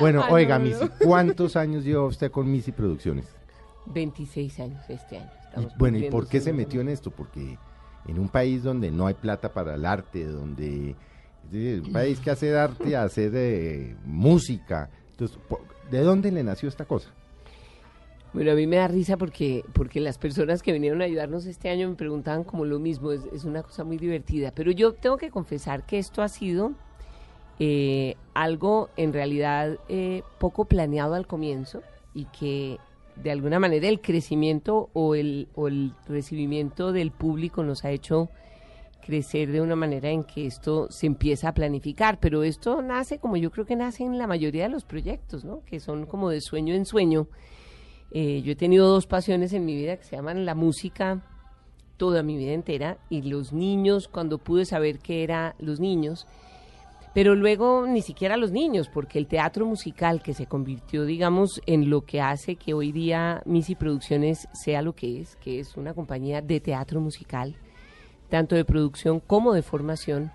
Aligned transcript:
Bueno, 0.00 0.24
oiga, 0.30 0.58
no, 0.58 0.64
no. 0.64 0.70
Missy, 0.70 0.88
¿cuántos 1.02 1.56
años 1.56 1.84
lleva 1.84 2.04
usted 2.04 2.30
con 2.30 2.50
Missy 2.50 2.72
Producciones? 2.72 3.26
26 3.86 4.60
años 4.60 4.82
este 4.88 5.18
año. 5.18 5.30
Y, 5.56 5.78
bueno, 5.78 5.98
¿y 5.98 6.10
por 6.10 6.28
qué 6.28 6.40
se 6.40 6.52
metió 6.52 6.80
en 6.80 6.88
esto? 6.88 7.10
Porque 7.10 7.58
en 8.06 8.18
un 8.18 8.28
país 8.28 8.62
donde 8.62 8.90
no 8.90 9.06
hay 9.06 9.14
plata 9.14 9.52
para 9.52 9.74
el 9.74 9.84
arte, 9.84 10.24
donde 10.24 10.90
es 11.44 11.50
decir, 11.50 11.82
un 11.82 11.92
país 11.92 12.20
que 12.20 12.30
hace 12.30 12.56
arte, 12.56 12.96
hacer 12.96 13.32
eh, 13.34 13.96
música, 14.04 14.90
entonces, 15.10 15.38
¿de 15.90 16.00
dónde 16.00 16.30
le 16.30 16.42
nació 16.42 16.68
esta 16.68 16.84
cosa? 16.84 17.10
Bueno, 18.34 18.52
a 18.52 18.54
mí 18.54 18.66
me 18.66 18.76
da 18.76 18.88
risa 18.88 19.16
porque, 19.16 19.64
porque 19.72 19.98
las 19.98 20.18
personas 20.18 20.62
que 20.62 20.72
vinieron 20.72 21.00
a 21.00 21.06
ayudarnos 21.06 21.46
este 21.46 21.70
año 21.70 21.88
me 21.88 21.94
preguntaban 21.94 22.44
como 22.44 22.66
lo 22.66 22.78
mismo, 22.78 23.12
es, 23.12 23.22
es 23.32 23.44
una 23.44 23.62
cosa 23.62 23.82
muy 23.82 23.96
divertida. 23.96 24.52
Pero 24.54 24.72
yo 24.72 24.92
tengo 24.92 25.16
que 25.16 25.30
confesar 25.30 25.86
que 25.86 25.98
esto 25.98 26.20
ha 26.20 26.28
sido 26.28 26.74
eh, 27.58 28.16
algo 28.34 28.90
en 28.96 29.12
realidad 29.12 29.78
eh, 29.88 30.22
poco 30.38 30.66
planeado 30.66 31.14
al 31.14 31.26
comienzo 31.26 31.82
y 32.14 32.26
que 32.26 32.78
de 33.16 33.30
alguna 33.30 33.58
manera 33.58 33.88
el 33.88 34.00
crecimiento 34.00 34.90
o 34.92 35.14
el, 35.14 35.48
recibimiento 36.06 36.92
del 36.92 37.10
público 37.10 37.62
nos 37.62 37.84
ha 37.84 37.90
hecho 37.90 38.28
crecer 39.04 39.52
de 39.52 39.60
una 39.60 39.76
manera 39.76 40.10
en 40.10 40.24
que 40.24 40.46
esto 40.46 40.88
se 40.90 41.06
empieza 41.06 41.48
a 41.48 41.54
planificar, 41.54 42.18
pero 42.20 42.42
esto 42.42 42.82
nace 42.82 43.18
como 43.18 43.36
yo 43.36 43.50
creo 43.50 43.64
que 43.64 43.76
nace 43.76 44.04
en 44.04 44.18
la 44.18 44.26
mayoría 44.26 44.64
de 44.64 44.68
los 44.68 44.84
proyectos, 44.84 45.44
¿no? 45.44 45.62
Que 45.64 45.80
son 45.80 46.06
como 46.06 46.28
de 46.28 46.40
sueño 46.40 46.74
en 46.74 46.84
sueño. 46.84 47.28
Eh, 48.10 48.42
yo 48.42 48.52
he 48.52 48.56
tenido 48.56 48.88
dos 48.88 49.06
pasiones 49.06 49.52
en 49.52 49.64
mi 49.64 49.76
vida 49.76 49.96
que 49.96 50.04
se 50.04 50.16
llaman 50.16 50.44
la 50.44 50.54
música 50.54 51.22
toda 51.96 52.22
mi 52.22 52.36
vida 52.36 52.52
entera 52.52 52.98
y 53.08 53.22
los 53.22 53.52
niños 53.52 54.08
cuando 54.08 54.38
pude 54.38 54.64
saber 54.64 54.98
que 54.98 55.22
era 55.22 55.54
los 55.58 55.80
niños, 55.80 56.26
pero 57.16 57.34
luego 57.34 57.86
ni 57.86 58.02
siquiera 58.02 58.36
los 58.36 58.52
niños, 58.52 58.90
porque 58.90 59.18
el 59.18 59.26
teatro 59.26 59.64
musical 59.64 60.22
que 60.22 60.34
se 60.34 60.44
convirtió, 60.44 61.06
digamos, 61.06 61.62
en 61.64 61.88
lo 61.88 62.02
que 62.02 62.20
hace 62.20 62.56
que 62.56 62.74
hoy 62.74 62.92
día 62.92 63.40
Missy 63.46 63.74
Producciones 63.74 64.48
sea 64.52 64.82
lo 64.82 64.94
que 64.94 65.22
es, 65.22 65.36
que 65.36 65.58
es 65.58 65.78
una 65.78 65.94
compañía 65.94 66.42
de 66.42 66.60
teatro 66.60 67.00
musical, 67.00 67.56
tanto 68.28 68.54
de 68.54 68.66
producción 68.66 69.20
como 69.20 69.54
de 69.54 69.62
formación, 69.62 70.30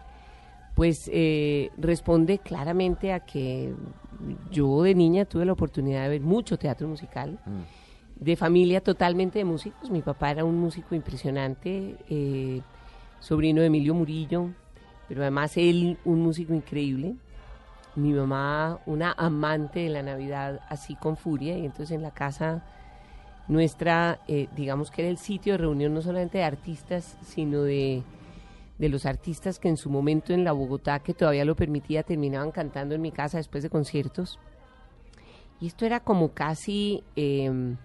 pues 0.74 1.08
eh, 1.14 1.70
responde 1.78 2.40
claramente 2.40 3.14
a 3.14 3.20
que 3.20 3.76
yo 4.50 4.82
de 4.82 4.96
niña 4.96 5.26
tuve 5.26 5.46
la 5.46 5.54
oportunidad 5.54 6.02
de 6.02 6.10
ver 6.10 6.22
mucho 6.22 6.58
teatro 6.58 6.88
musical, 6.88 7.38
de 8.16 8.36
familia 8.36 8.82
totalmente 8.82 9.38
de 9.38 9.46
músicos. 9.46 9.92
Mi 9.92 10.02
papá 10.02 10.32
era 10.32 10.46
un 10.46 10.58
músico 10.58 10.96
impresionante, 10.96 11.98
eh, 12.10 12.62
sobrino 13.20 13.62
de 13.62 13.68
Emilio 13.68 13.94
Murillo, 13.94 14.50
pero 15.12 15.24
además 15.24 15.58
él 15.58 15.98
un 16.06 16.22
músico 16.22 16.54
increíble. 16.54 17.18
Mi 17.98 18.14
mamá 18.14 18.80
una 18.86 19.12
amante 19.12 19.82
de 19.82 19.90
la 19.90 20.04
Navidad 20.04 20.62
así 20.70 20.96
con 20.96 21.18
furia 21.18 21.58
y 21.58 21.66
entonces 21.66 21.92
en 21.92 22.02
la 22.02 22.12
casa 22.12 22.64
nuestra, 23.50 24.22
eh, 24.30 24.48
digamos 24.56 24.90
que 24.90 25.02
era 25.02 25.12
el 25.12 25.18
sitio 25.18 25.52
de 25.52 25.58
reunión 25.58 25.94
no 25.94 26.02
solamente 26.02 26.38
de 26.38 26.46
artistas, 26.46 27.18
sino 27.24 27.64
de, 27.64 28.04
de 28.78 28.88
los 28.88 29.06
artistas 29.06 29.60
que 29.60 29.68
en 29.68 29.76
su 29.76 29.90
momento 29.90 30.32
en 30.32 30.46
la 30.46 30.54
Bogotá, 30.54 31.00
que 31.00 31.14
todavía 31.14 31.44
lo 31.44 31.58
permitía, 31.58 32.04
terminaban 32.04 32.52
cantando 32.52 32.96
en 32.96 33.02
mi 33.02 33.12
casa 33.12 33.36
después 33.36 33.64
de 33.64 33.70
conciertos. 33.70 34.40
Y 35.60 35.68
esto 35.68 35.86
era 35.86 36.00
como 36.00 36.30
casi, 36.30 37.04
eh, 37.18 37.76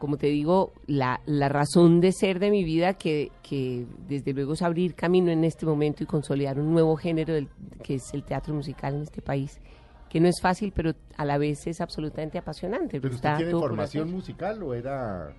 como 0.00 0.16
te 0.16 0.26
digo, 0.26 0.72
la, 0.88 1.20
la 1.26 1.48
razón 1.48 2.00
de 2.00 2.10
ser 2.10 2.40
de 2.40 2.50
mi 2.50 2.64
vida, 2.64 2.94
que, 2.94 3.30
que 3.42 3.86
desde 4.08 4.32
luego 4.32 4.54
es 4.54 4.62
abrir 4.62 4.96
camino 4.96 5.30
en 5.30 5.44
este 5.44 5.64
momento 5.66 6.02
y 6.02 6.06
consolidar 6.06 6.58
un 6.58 6.72
nuevo 6.72 6.96
género 6.96 7.32
del- 7.34 7.48
que 7.84 7.94
es 7.94 8.12
el 8.14 8.24
teatro 8.24 8.52
musical 8.54 8.94
en 8.96 9.02
este 9.02 9.22
país, 9.22 9.60
que 10.08 10.18
no 10.18 10.26
es 10.26 10.40
fácil, 10.40 10.72
pero 10.74 10.94
a 11.16 11.24
la 11.24 11.38
vez 11.38 11.66
es 11.68 11.80
absolutamente 11.80 12.38
apasionante. 12.38 13.00
¿Pero 13.00 13.14
usted 13.14 13.28
tiene 13.36 13.52
formación 13.60 14.10
musical 14.10 14.62
o 14.64 14.74
era, 14.74 15.32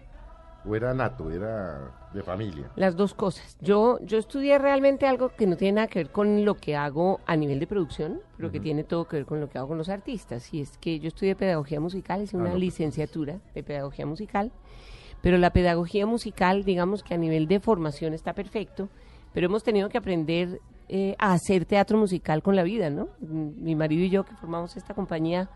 o 0.66 0.76
era 0.76 0.94
nato, 0.94 1.32
era 1.32 1.92
de 2.14 2.22
familia? 2.22 2.70
Las 2.76 2.96
dos 2.96 3.14
cosas. 3.14 3.58
Yo, 3.62 4.00
yo 4.02 4.18
estudié 4.18 4.58
realmente 4.60 5.08
algo 5.08 5.30
que 5.30 5.48
no 5.48 5.56
tiene 5.58 5.78
nada 5.78 5.88
que 5.88 6.00
ver 6.00 6.12
con 6.12 6.46
lo 6.46 6.56
que 6.56 6.76
hago 6.76 7.20
a 7.26 7.36
nivel 7.36 7.60
de 7.60 7.68
producción, 7.68 8.22
pero 8.38 8.52
que 8.52 8.60
tiene 8.60 8.84
todo 8.84 9.08
que 9.08 9.18
ver 9.18 9.26
con 9.26 9.40
lo 9.40 9.50
que 9.50 9.58
hago 9.58 9.70
con 9.70 9.78
los 9.78 9.90
artistas. 9.90 10.54
Y 10.54 10.62
es 10.62 10.78
que 10.78 11.00
yo 11.00 11.08
estudié 11.08 11.36
pedagogía 11.36 11.80
musical, 11.80 12.22
hice 12.22 12.36
Ah, 12.38 12.40
una 12.40 12.50
no, 12.50 12.54
pues, 12.54 12.62
licenciatura 12.62 13.40
de 13.54 13.64
pedagogía 13.64 14.06
musical, 14.06 14.52
pero 15.22 15.38
la 15.38 15.52
pedagogía 15.52 16.06
musical, 16.06 16.64
digamos 16.64 17.04
que 17.04 17.14
a 17.14 17.18
nivel 17.18 17.48
de 17.48 17.60
formación 17.60 18.14
está 18.14 18.34
perfecto, 18.34 18.90
pero 19.34 19.46
hemos 19.46 19.64
tenido 19.64 19.90
que 19.90 19.98
aprender 19.98 20.60
eh, 20.90 21.16
a 21.20 21.34
hacer 21.34 21.66
teatro 21.66 21.98
musical 21.98 22.44
con 22.44 22.56
la 22.56 22.64
vida, 22.64 22.90
¿no? 22.90 23.08
Mi 23.22 23.76
marido 23.76 24.04
y 24.04 24.10
yo 24.10 24.26
que 24.26 24.36
formamos 24.36 24.76
esta 24.76 24.94
compañía 24.94 25.50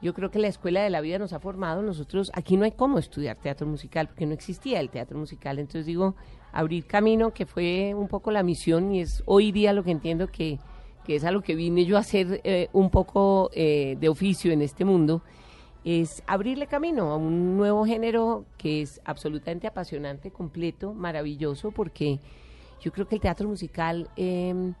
yo 0.00 0.14
creo 0.14 0.30
que 0.30 0.38
la 0.38 0.48
escuela 0.48 0.82
de 0.82 0.90
la 0.90 1.00
vida 1.00 1.18
nos 1.18 1.32
ha 1.32 1.40
formado. 1.40 1.82
Nosotros, 1.82 2.30
aquí 2.34 2.56
no 2.56 2.64
hay 2.64 2.72
cómo 2.72 2.98
estudiar 2.98 3.36
teatro 3.36 3.66
musical, 3.66 4.06
porque 4.08 4.26
no 4.26 4.32
existía 4.32 4.80
el 4.80 4.90
teatro 4.90 5.18
musical. 5.18 5.58
Entonces 5.58 5.86
digo, 5.86 6.14
abrir 6.52 6.86
camino, 6.86 7.32
que 7.32 7.46
fue 7.46 7.94
un 7.94 8.08
poco 8.08 8.30
la 8.30 8.42
misión 8.42 8.94
y 8.94 9.00
es 9.00 9.22
hoy 9.26 9.50
día 9.50 9.72
lo 9.72 9.82
que 9.82 9.90
entiendo 9.90 10.28
que, 10.28 10.58
que 11.04 11.16
es 11.16 11.24
a 11.24 11.32
lo 11.32 11.42
que 11.42 11.56
vine 11.56 11.84
yo 11.84 11.96
a 11.96 12.00
hacer 12.00 12.40
eh, 12.44 12.68
un 12.72 12.90
poco 12.90 13.50
eh, 13.52 13.96
de 13.98 14.08
oficio 14.08 14.52
en 14.52 14.62
este 14.62 14.84
mundo, 14.84 15.22
es 15.84 16.22
abrirle 16.26 16.66
camino 16.66 17.10
a 17.10 17.16
un 17.16 17.56
nuevo 17.56 17.84
género 17.84 18.44
que 18.56 18.82
es 18.82 19.00
absolutamente 19.04 19.66
apasionante, 19.66 20.30
completo, 20.30 20.92
maravilloso, 20.92 21.70
porque 21.72 22.20
yo 22.80 22.92
creo 22.92 23.08
que 23.08 23.16
el 23.16 23.20
teatro 23.20 23.48
musical... 23.48 24.08
em, 24.16 24.74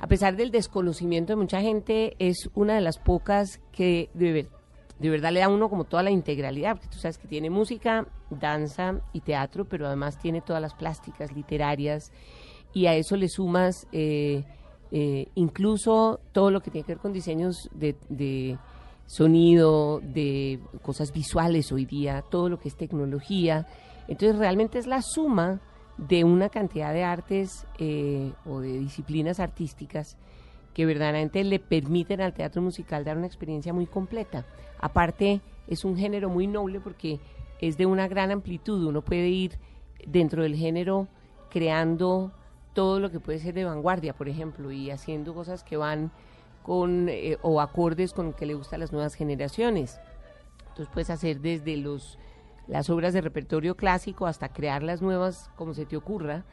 a 0.00 0.06
pesar 0.06 0.36
del 0.36 0.50
desconocimiento 0.50 1.32
de 1.32 1.36
mucha 1.36 1.60
gente, 1.60 2.16
es 2.18 2.50
una 2.54 2.74
de 2.74 2.80
las 2.80 2.98
pocas 2.98 3.60
que 3.70 4.08
de, 4.14 4.32
ver- 4.32 4.48
de 4.98 5.10
verdad 5.10 5.30
le 5.32 5.40
da 5.40 5.46
a 5.46 5.50
uno 5.50 5.68
como 5.68 5.84
toda 5.84 6.02
la 6.02 6.10
integralidad, 6.10 6.72
porque 6.72 6.88
tú 6.88 6.98
sabes 6.98 7.18
que 7.18 7.28
tiene 7.28 7.50
música, 7.50 8.06
danza 8.30 9.00
y 9.12 9.20
teatro, 9.20 9.66
pero 9.66 9.86
además 9.86 10.18
tiene 10.18 10.40
todas 10.40 10.62
las 10.62 10.74
plásticas 10.74 11.32
literarias 11.32 12.12
y 12.72 12.86
a 12.86 12.94
eso 12.94 13.16
le 13.16 13.28
sumas 13.28 13.86
eh, 13.92 14.44
eh, 14.90 15.26
incluso 15.34 16.20
todo 16.32 16.50
lo 16.50 16.60
que 16.60 16.70
tiene 16.70 16.86
que 16.86 16.94
ver 16.94 17.02
con 17.02 17.12
diseños 17.12 17.68
de, 17.72 17.96
de 18.08 18.58
sonido, 19.06 20.00
de 20.00 20.60
cosas 20.82 21.12
visuales 21.12 21.72
hoy 21.72 21.84
día, 21.84 22.22
todo 22.30 22.48
lo 22.48 22.58
que 22.58 22.68
es 22.68 22.76
tecnología. 22.76 23.66
Entonces 24.08 24.38
realmente 24.38 24.78
es 24.78 24.86
la 24.86 25.02
suma 25.02 25.60
de 26.08 26.24
una 26.24 26.48
cantidad 26.48 26.94
de 26.94 27.04
artes 27.04 27.66
eh, 27.78 28.32
o 28.46 28.60
de 28.60 28.78
disciplinas 28.78 29.38
artísticas 29.38 30.16
que 30.72 30.86
verdaderamente 30.86 31.44
le 31.44 31.58
permiten 31.58 32.20
al 32.20 32.32
teatro 32.32 32.62
musical 32.62 33.04
dar 33.04 33.18
una 33.18 33.26
experiencia 33.26 33.72
muy 33.72 33.86
completa. 33.86 34.46
Aparte, 34.78 35.40
es 35.66 35.84
un 35.84 35.96
género 35.96 36.30
muy 36.30 36.46
noble 36.46 36.80
porque 36.80 37.20
es 37.60 37.76
de 37.76 37.86
una 37.86 38.08
gran 38.08 38.30
amplitud. 38.30 38.86
Uno 38.86 39.02
puede 39.02 39.28
ir 39.28 39.58
dentro 40.06 40.42
del 40.42 40.56
género 40.56 41.06
creando 41.50 42.32
todo 42.72 42.98
lo 42.98 43.10
que 43.10 43.20
puede 43.20 43.38
ser 43.38 43.54
de 43.54 43.64
vanguardia, 43.64 44.14
por 44.14 44.28
ejemplo, 44.28 44.72
y 44.72 44.90
haciendo 44.90 45.34
cosas 45.34 45.64
que 45.64 45.76
van 45.76 46.12
con 46.62 47.08
eh, 47.08 47.36
o 47.42 47.60
acordes 47.60 48.12
con 48.12 48.26
lo 48.26 48.36
que 48.36 48.46
le 48.46 48.54
gusta 48.54 48.76
a 48.76 48.78
las 48.78 48.92
nuevas 48.92 49.14
generaciones. 49.14 50.00
Entonces 50.68 50.88
puedes 50.92 51.10
hacer 51.10 51.40
desde 51.40 51.76
los 51.76 52.18
las 52.66 52.90
obras 52.90 53.12
de 53.12 53.20
repertorio 53.20 53.76
clásico 53.76 54.26
hasta 54.26 54.52
crear 54.52 54.82
las 54.82 55.02
nuevas 55.02 55.50
como 55.56 55.74
se 55.74 55.86
te 55.86 55.96
ocurra, 55.96 56.44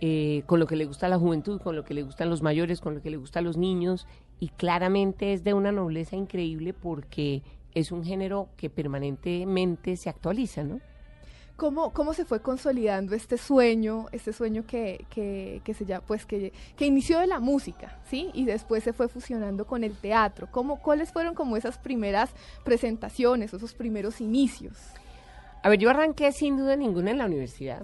eh, 0.00 0.42
con 0.46 0.60
lo 0.60 0.66
que 0.66 0.76
le 0.76 0.86
gusta 0.86 1.06
a 1.06 1.10
la 1.10 1.18
juventud, 1.18 1.60
con 1.60 1.76
lo 1.76 1.84
que 1.84 1.94
le 1.94 2.02
gustan 2.02 2.30
los 2.30 2.42
mayores, 2.42 2.80
con 2.80 2.94
lo 2.94 3.02
que 3.02 3.10
le 3.10 3.18
gusta 3.18 3.40
a 3.40 3.42
los 3.42 3.56
niños, 3.56 4.06
y 4.38 4.48
claramente 4.48 5.34
es 5.34 5.44
de 5.44 5.52
una 5.52 5.72
nobleza 5.72 6.16
increíble 6.16 6.72
porque 6.72 7.42
es 7.74 7.92
un 7.92 8.04
género 8.04 8.48
que 8.56 8.70
permanentemente 8.70 9.96
se 9.96 10.08
actualiza, 10.08 10.64
¿no? 10.64 10.80
¿Cómo, 11.56 11.92
¿Cómo 11.92 12.14
se 12.14 12.24
fue 12.24 12.40
consolidando 12.40 13.14
este 13.14 13.36
sueño, 13.36 14.06
este 14.12 14.32
sueño 14.32 14.64
que, 14.66 15.04
que, 15.10 15.60
que 15.62 15.74
se 15.74 15.84
llama, 15.84 16.02
pues 16.06 16.24
que, 16.24 16.54
que 16.74 16.86
inició 16.86 17.18
de 17.18 17.26
la 17.26 17.38
música, 17.38 18.00
¿sí? 18.08 18.30
Y 18.32 18.46
después 18.46 18.82
se 18.82 18.94
fue 18.94 19.08
fusionando 19.08 19.66
con 19.66 19.84
el 19.84 19.94
teatro. 19.94 20.48
¿Cómo, 20.50 20.80
¿Cuáles 20.80 21.12
fueron 21.12 21.34
como 21.34 21.58
esas 21.58 21.76
primeras 21.76 22.30
presentaciones, 22.64 23.52
esos 23.52 23.74
primeros 23.74 24.22
inicios? 24.22 24.78
A 25.62 25.68
ver, 25.68 25.78
yo 25.78 25.90
arranqué 25.90 26.32
sin 26.32 26.56
duda 26.56 26.76
ninguna 26.76 27.10
en 27.10 27.18
la 27.18 27.26
universidad. 27.26 27.82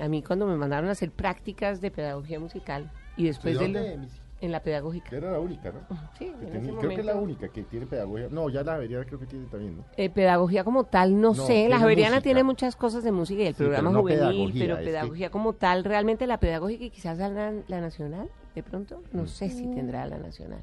A 0.00 0.08
mí 0.08 0.22
cuando 0.22 0.46
me 0.46 0.56
mandaron 0.56 0.88
a 0.88 0.92
hacer 0.92 1.10
prácticas 1.10 1.80
de 1.80 1.90
pedagogía 1.90 2.38
musical 2.40 2.90
y 3.16 3.24
después 3.26 3.58
¿De 3.58 3.68
lo- 3.68 4.08
en 4.40 4.52
la 4.52 4.60
pedagógica. 4.60 5.16
Era 5.16 5.32
la 5.32 5.40
única, 5.40 5.72
¿no? 5.72 5.80
Sí, 6.16 6.26
Que 6.26 6.30
en 6.30 6.38
tenía- 6.52 6.70
ese 6.70 6.78
creo 6.78 6.90
que 6.90 7.00
es 7.00 7.06
la 7.06 7.16
única 7.16 7.48
que 7.48 7.62
tiene 7.64 7.86
pedagogía. 7.86 8.28
No, 8.30 8.48
ya 8.48 8.62
la 8.62 8.74
Javeriana 8.74 9.04
creo 9.04 9.18
que 9.18 9.26
tiene 9.26 9.46
también, 9.46 9.78
¿no? 9.78 9.84
Eh, 9.96 10.08
pedagogía 10.10 10.62
como 10.62 10.84
tal, 10.84 11.20
no, 11.20 11.30
No, 11.30 11.34
sé. 11.34 11.68
La 11.68 11.78
Javeriana 11.80 12.20
tiene 12.20 12.44
muchas 12.44 12.76
cosas 12.76 13.02
de 13.02 13.10
música 13.10 13.42
y 13.42 13.46
el 13.46 13.54
Sí, 13.54 13.58
programa 13.58 13.88
pero 13.90 13.92
no 13.94 14.00
juvenil, 14.02 14.20
pedagogía, 14.20 14.64
pero 14.64 14.76
que- 14.78 14.84
pedagogía 14.84 15.30
como 15.30 15.52
tal, 15.54 15.82
realmente 15.84 16.28
la 16.28 16.38
pedagógica 16.38 16.84
y 16.84 16.90
quizás 16.90 17.18
la, 17.18 17.52
la 17.66 17.80
nacional, 17.80 18.28
de 18.54 18.62
pronto, 18.62 19.02
no 19.12 19.26
sé 19.26 19.50
si 19.50 19.66
tendrá 19.66 20.06
la 20.06 20.18
nacional. 20.18 20.62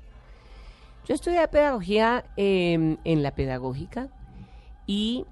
Yo 1.06 1.14
estudié 1.14 1.46
pedagogía 1.50 2.24
eh, 2.38 2.98
en 3.04 3.24
la 3.24 3.32
pedagógica 3.32 4.08
y 4.88 5.26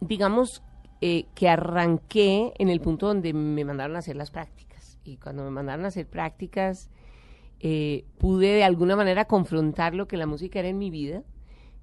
digamos 0.00 0.62
eh, 1.00 1.26
que 1.34 1.48
arranqué 1.48 2.54
en 2.58 2.68
el 2.68 2.80
punto 2.80 3.06
donde 3.06 3.32
me 3.32 3.64
mandaron 3.64 3.96
a 3.96 4.00
hacer 4.00 4.16
las 4.16 4.30
prácticas. 4.30 4.98
Y 5.04 5.18
cuando 5.18 5.44
me 5.44 5.50
mandaron 5.50 5.84
a 5.84 5.88
hacer 5.88 6.06
prácticas, 6.06 6.90
eh, 7.60 8.04
pude 8.18 8.48
de 8.54 8.64
alguna 8.64 8.96
manera 8.96 9.26
confrontar 9.26 9.94
lo 9.94 10.08
que 10.08 10.16
la 10.16 10.26
música 10.26 10.58
era 10.58 10.68
en 10.68 10.78
mi 10.78 10.90
vida, 10.90 11.22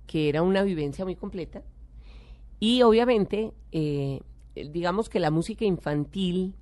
que 0.07 0.29
era 0.29 0.41
una 0.41 0.63
vivencia 0.63 1.05
muy 1.05 1.15
completa. 1.15 1.63
Y 2.59 2.81
obviamente, 2.81 3.53
eh, 3.71 4.21
digamos 4.55 5.09
que 5.09 5.19
la 5.19 5.31
música 5.31 5.65
infantil, 5.65 6.55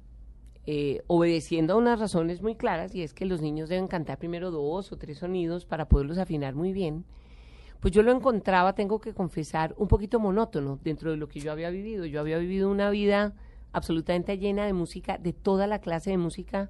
obedeciendo 1.08 1.74
a 1.74 1.76
unas 1.76 2.00
razones 2.00 2.42
muy 2.42 2.56
claras, 2.56 2.96
y 2.96 3.02
es 3.02 3.14
que 3.14 3.26
los 3.26 3.42
niños 3.42 3.68
deben 3.68 3.88
cantar 3.88 4.18
primero 4.18 4.52
dos 4.52 4.94
o 4.94 4.98
tres 4.98 5.18
sonidos 5.18 5.66
para 5.66 5.90
poderlos 5.90 6.18
afinar 6.18 6.56
muy 6.56 6.72
bien, 6.72 7.04
pues 7.82 7.94
yo 7.94 8.04
lo 8.04 8.12
encontraba, 8.12 8.74
tengo 8.74 9.02
que 9.02 9.14
confesar, 9.14 9.76
un 9.78 9.88
poquito 9.90 10.20
monótono 10.20 10.80
dentro 10.84 11.12
de 11.12 11.18
lo 11.18 11.28
que 11.28 11.42
yo 11.42 11.52
había 11.52 11.70
vivido. 11.70 12.06
Yo 12.06 12.22
había 12.22 12.38
vivido 12.38 12.70
una 12.72 12.90
vida 12.90 13.34
absolutamente 13.74 14.38
llena 14.38 14.66
de 14.66 14.74
música, 14.74 15.18
de 15.18 15.34
toda 15.34 15.68
la 15.68 15.80
clase 15.80 16.12
de 16.12 16.18
música. 16.18 16.70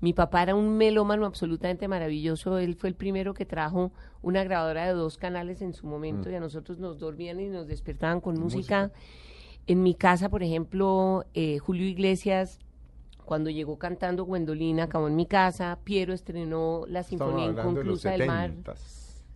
Mi 0.00 0.12
papá 0.12 0.42
era 0.42 0.54
un 0.54 0.76
melómano 0.76 1.26
absolutamente 1.26 1.88
maravilloso. 1.88 2.58
Él 2.58 2.74
fue 2.76 2.88
el 2.88 2.94
primero 2.94 3.34
que 3.34 3.44
trajo 3.44 3.92
una 4.22 4.42
grabadora 4.44 4.86
de 4.86 4.92
dos 4.92 5.16
canales 5.18 5.62
en 5.62 5.72
su 5.74 5.86
momento 5.86 6.28
Mm. 6.28 6.32
y 6.32 6.34
a 6.36 6.40
nosotros 6.40 6.78
nos 6.78 6.98
dormían 6.98 7.40
y 7.40 7.48
nos 7.48 7.66
despertaban 7.66 8.20
con 8.20 8.38
música. 8.38 8.92
En 9.66 9.82
mi 9.82 9.94
casa, 9.94 10.28
por 10.28 10.42
ejemplo, 10.42 11.24
eh, 11.34 11.58
Julio 11.58 11.86
Iglesias, 11.86 12.58
cuando 13.24 13.48
llegó 13.50 13.78
cantando 13.78 14.24
Gwendolina, 14.24 14.84
acabó 14.84 15.06
en 15.08 15.14
mi 15.16 15.26
casa. 15.26 15.78
Piero 15.84 16.12
estrenó 16.12 16.84
la 16.88 17.00
Estamos 17.00 17.08
Sinfonía 17.28 17.48
hablando 17.50 17.80
de 17.80 17.84
los 17.86 18.04
Inconclusa 18.04 18.10
del 18.10 18.26
Mar. 18.26 18.52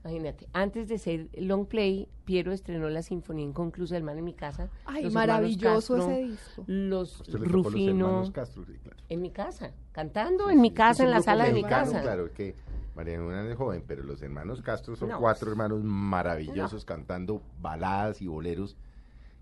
70s. 0.06 0.10
Imagínate, 0.10 0.48
antes 0.52 0.88
de 0.88 0.98
ser 0.98 1.28
long 1.38 1.66
play, 1.66 2.08
Piero 2.24 2.52
estrenó 2.52 2.88
la 2.88 3.02
Sinfonía 3.02 3.44
Inconclusa 3.44 3.94
del 3.94 4.04
Mar 4.04 4.16
en 4.16 4.24
mi 4.24 4.34
casa. 4.34 4.68
Ay, 4.84 5.04
Los 5.04 5.12
maravilloso 5.12 5.94
hermanos 5.94 6.08
Castro, 6.08 6.12
ese 6.12 6.30
disco. 6.30 6.64
Los 6.66 7.28
los 7.28 7.48
Rufino, 7.48 8.06
hermanos 8.06 8.30
Castro, 8.30 8.64
sí, 8.64 8.72
claro. 8.82 8.96
en 9.08 9.22
mi 9.22 9.30
casa, 9.30 9.72
cantando 9.92 10.46
Sí, 10.48 10.54
en 10.54 10.60
mi 10.60 10.70
casa, 10.72 11.04
en 11.04 11.10
la 11.10 11.22
sala 11.22 11.44
de 11.44 11.52
mi 11.52 11.62
casa. 11.62 12.00
Claro, 12.02 12.32
que 12.32 12.54
María 12.94 13.18
Juana 13.20 13.48
es 13.50 13.56
joven, 13.56 13.84
pero 13.86 14.02
los 14.02 14.22
hermanos 14.22 14.62
Castro 14.62 14.96
son 14.96 15.10
No. 15.10 15.18
cuatro 15.20 15.50
hermanos 15.50 15.82
maravillosos 15.84 16.84
cantando 16.84 17.42
baladas 17.60 18.22
y 18.22 18.26
boleros. 18.26 18.76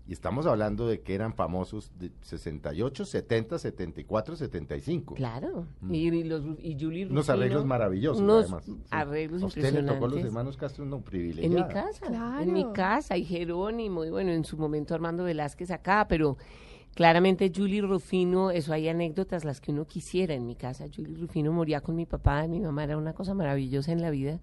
Y 0.07 0.13
estamos 0.13 0.45
hablando 0.45 0.87
de 0.87 1.01
que 1.01 1.15
eran 1.15 1.33
famosos 1.33 1.91
de 1.97 2.11
68, 2.21 3.05
70, 3.05 3.57
74, 3.57 4.35
75. 4.35 5.15
Claro, 5.15 5.65
Mm. 5.81 5.93
y, 5.95 5.97
y 6.09 6.23
los, 6.23 6.43
y 6.61 6.77
Julie 6.79 7.05
Unos 7.07 7.27
Rufino, 7.27 7.33
arreglos 7.33 7.65
maravillosos, 7.65 8.21
unos 8.21 8.43
además. 8.45 8.65
Sí. 8.65 8.77
arreglos 8.91 9.41
¿A 9.41 9.45
usted 9.47 9.61
le 9.63 9.69
tocó 9.69 9.77
los 9.79 9.85
impresionantes. 9.93 10.25
hermanos 10.25 10.57
Castro? 10.57 10.85
No, 10.85 10.97
En 10.97 11.03
privilegiada. 11.03 11.67
mi 11.67 11.73
casa, 11.73 12.05
Claro. 12.05 12.41
en 12.43 12.53
mi 12.53 12.71
casa, 12.71 13.17
y 13.17 13.25
Jerónimo, 13.25 14.05
y 14.05 14.11
bueno, 14.11 14.31
en 14.31 14.45
su 14.45 14.57
momento 14.57 14.93
Armando 14.93 15.23
Velázquez 15.23 15.71
acá, 15.71 16.05
pero 16.07 16.37
claramente 16.93 17.51
Julie 17.55 17.81
Rufino, 17.81 18.51
eso 18.51 18.73
hay 18.73 18.87
anécdotas 18.87 19.43
las 19.43 19.59
que 19.59 19.71
uno 19.71 19.85
quisiera 19.85 20.35
en 20.35 20.45
mi 20.45 20.55
casa. 20.55 20.85
Julie 20.95 21.17
Rufino 21.17 21.51
moría 21.51 21.81
con 21.81 21.95
mi 21.95 22.05
papá, 22.05 22.45
y 22.45 22.49
mi 22.49 22.59
mamá 22.59 22.83
era 22.83 22.95
una 22.97 23.13
cosa 23.13 23.33
maravillosa 23.33 23.91
en 23.91 24.01
la 24.01 24.11
vida. 24.11 24.39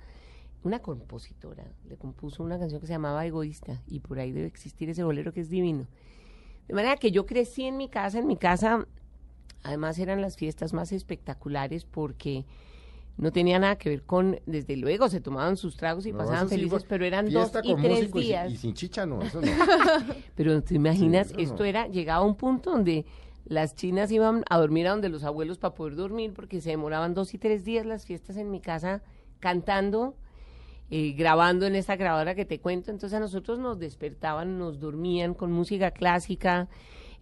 Una 0.65 0.79
compositora, 0.79 1.65
le 1.89 1.97
compuso 1.97 2.43
una 2.43 2.59
canción 2.59 2.81
que 2.81 2.87
se 2.87 2.93
llamaba 2.93 3.27
Egoísta, 3.27 3.83
y 3.89 4.01
por 4.01 4.19
ahí 4.21 4.31
debe 4.31 4.47
existir 4.47 4.89
ese 4.91 5.03
bolero 5.03 5.33
que 5.33 5.41
es 5.41 5.51
divino. 5.51 5.87
De 6.69 6.75
manera 6.75 6.97
que 6.97 7.11
yo 7.11 7.27
crecí 7.27 7.65
en 7.65 7.77
mi 7.77 7.89
casa, 7.89 8.19
en 8.21 8.27
mi 8.29 8.37
casa, 8.37 8.87
además 9.65 9.99
eran 9.99 10.21
las 10.21 10.37
fiestas 10.37 10.73
más 10.73 10.93
espectaculares 10.93 11.85
porque 11.85 12.45
no 13.17 13.33
tenía 13.33 13.59
nada 13.59 13.77
que 13.77 13.89
ver 13.91 14.03
con, 14.05 14.39
desde 14.47 14.77
luego, 14.77 15.09
se 15.09 15.21
tomaban 15.21 15.57
sus 15.57 15.77
tragos 15.77 16.07
y 16.07 16.13
No, 16.13 16.19
pasaban 16.19 16.49
sí 16.49 16.55
felices, 16.55 16.85
pero 16.89 17.05
eran 17.05 17.29
dos 17.31 17.53
y 17.65 17.75
tres 17.75 17.99
músico 17.99 18.21
y 18.21 18.23
sin- 18.23 18.29
días. 18.31 18.53
Y, 18.53 18.57
sin 18.57 18.75
chicha, 18.75 19.05
no, 19.05 19.21
eso 19.23 19.41
no. 19.41 19.49
Pero 20.37 20.63
te 20.63 20.75
imaginas, 20.77 21.29
Sí, 21.29 21.35
esto 21.39 21.59
no. 21.59 21.65
era, 21.65 21.89
llegaba 21.89 22.25
a 22.25 22.27
un 22.27 22.37
punto 22.37 22.71
donde 22.71 23.05
las 23.45 23.75
chinas 23.75 24.11
iban 24.13 24.45
a 24.49 24.59
dormir 24.59 24.87
a 24.87 24.91
donde 24.93 25.09
los 25.09 25.25
abuelos 25.25 25.59
para 25.59 25.75
poder 25.75 25.97
dormir 25.97 26.33
porque 26.33 26.61
se 26.61 26.71
demoraban 26.71 27.13
dos 27.15 27.35
y 27.35 27.39
tres 27.39 27.65
días 27.65 27.85
las 27.85 28.07
fiestas 28.07 28.37
en 28.37 28.51
mi 28.51 28.61
casa 28.61 29.03
cantando, 29.41 30.17
eh, 30.95 31.13
grabando 31.13 31.65
en 31.65 31.75
esta 31.75 31.97
grabadora 31.97 32.35
que 32.35 32.45
te 32.45 32.61
cuento. 32.61 32.91
Entonces 32.91 33.17
a 33.17 33.21
nosotros 33.21 33.59
nos 33.59 33.79
despertaban, 33.79 34.59
nos 34.59 34.79
dormían 34.79 35.33
con 35.33 35.51
música 35.51 35.91
clásica. 35.91 36.69